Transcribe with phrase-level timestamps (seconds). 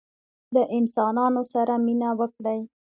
[0.53, 2.61] له انسانانو سره مینه وکړئ